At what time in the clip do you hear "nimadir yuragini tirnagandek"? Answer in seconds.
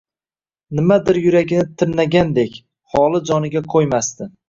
0.79-2.61